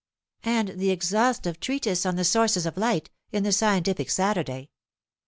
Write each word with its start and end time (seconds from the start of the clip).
And 0.47 0.69
the 0.79 0.89
exhaustive 0.89 1.59
treatise 1.59 2.07
on 2.07 2.15
the 2.15 2.23
Sources 2.23 2.65
of 2.65 2.75
Light, 2.75 3.11
in 3.31 3.43
the 3.43 3.51
Scientific 3.51 4.09
Saturday. 4.09 4.71